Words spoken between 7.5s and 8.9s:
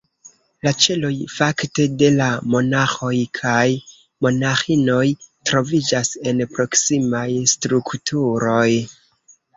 strukturoj.